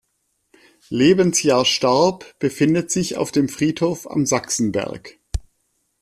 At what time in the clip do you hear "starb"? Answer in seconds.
1.63-2.25